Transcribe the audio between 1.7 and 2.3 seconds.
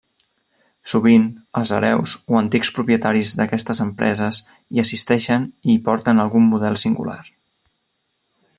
hereus